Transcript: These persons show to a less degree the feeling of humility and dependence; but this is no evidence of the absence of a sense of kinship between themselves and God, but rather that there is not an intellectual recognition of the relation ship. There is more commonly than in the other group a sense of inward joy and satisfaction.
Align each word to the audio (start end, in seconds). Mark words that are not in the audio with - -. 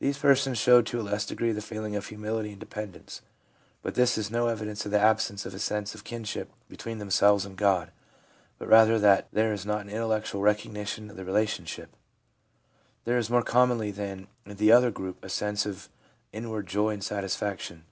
These 0.00 0.18
persons 0.18 0.58
show 0.58 0.82
to 0.82 1.00
a 1.00 1.02
less 1.02 1.24
degree 1.24 1.52
the 1.52 1.62
feeling 1.62 1.94
of 1.94 2.04
humility 2.08 2.50
and 2.50 2.58
dependence; 2.58 3.22
but 3.82 3.94
this 3.94 4.18
is 4.18 4.32
no 4.32 4.48
evidence 4.48 4.84
of 4.84 4.90
the 4.90 4.98
absence 4.98 5.46
of 5.46 5.54
a 5.54 5.60
sense 5.60 5.94
of 5.94 6.02
kinship 6.02 6.50
between 6.68 6.98
themselves 6.98 7.44
and 7.46 7.56
God, 7.56 7.92
but 8.58 8.66
rather 8.66 8.98
that 8.98 9.28
there 9.32 9.52
is 9.52 9.64
not 9.64 9.82
an 9.82 9.90
intellectual 9.90 10.42
recognition 10.42 11.08
of 11.08 11.14
the 11.16 11.24
relation 11.24 11.66
ship. 11.66 11.90
There 13.04 13.16
is 13.16 13.30
more 13.30 13.44
commonly 13.44 13.92
than 13.92 14.26
in 14.44 14.56
the 14.56 14.72
other 14.72 14.90
group 14.90 15.24
a 15.24 15.28
sense 15.28 15.66
of 15.66 15.88
inward 16.32 16.66
joy 16.66 16.88
and 16.90 17.04
satisfaction. 17.04 17.84